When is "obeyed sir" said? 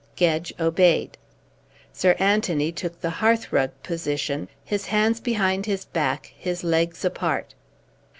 0.59-2.15